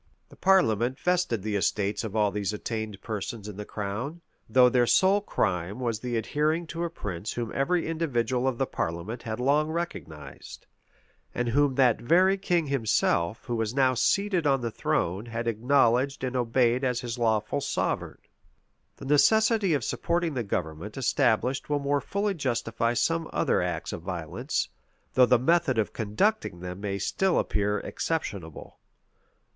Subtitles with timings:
[0.29, 4.87] The parliament vested the estates of all these attainted persons in the crown, though their
[4.87, 9.39] sole crime was the adhering to a prince whom every individual of the parliament had
[9.39, 10.65] long recognized,
[11.35, 16.23] and whom that very king himself, who was now seated on the throne, had acknowledged
[16.23, 18.17] and obeyed as his lawful sovereign.
[18.97, 24.01] The necessity of supporting the government established will more fully justify some other acts of
[24.01, 24.67] violence,
[25.13, 28.79] though the method of conducting them may still appear exceptionable.